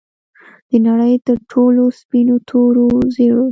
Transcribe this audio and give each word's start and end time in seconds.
د 0.69 0.71
نړۍ 0.87 1.13
د 1.27 1.29
ټولو 1.51 1.83
سپینو، 1.99 2.35
تورو، 2.49 2.85
زیړو 3.15 3.45